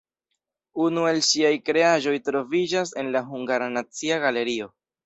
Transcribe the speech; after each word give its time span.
Unu 0.85 1.03
el 1.09 1.19
ŝiaj 1.27 1.51
kreaĵoj 1.67 2.15
troviĝas 2.31 2.97
en 3.05 3.17
la 3.19 3.25
Hungara 3.31 3.71
Nacia 3.79 4.21
Galerio. 4.27 4.77